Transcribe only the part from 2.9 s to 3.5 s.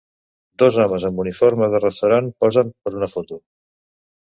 una foto.